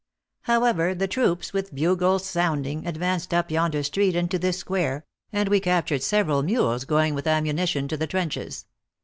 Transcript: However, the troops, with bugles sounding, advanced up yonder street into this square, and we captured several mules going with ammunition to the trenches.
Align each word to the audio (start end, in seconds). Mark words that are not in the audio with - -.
However, 0.45 0.95
the 0.95 1.07
troops, 1.07 1.53
with 1.53 1.75
bugles 1.75 2.25
sounding, 2.25 2.87
advanced 2.87 3.35
up 3.35 3.51
yonder 3.51 3.83
street 3.83 4.15
into 4.15 4.39
this 4.39 4.57
square, 4.57 5.05
and 5.31 5.47
we 5.47 5.59
captured 5.59 6.01
several 6.01 6.41
mules 6.41 6.85
going 6.85 7.13
with 7.13 7.27
ammunition 7.27 7.87
to 7.89 7.97
the 7.97 8.07
trenches. 8.07 8.65